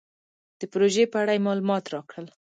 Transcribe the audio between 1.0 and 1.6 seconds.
په اړه یې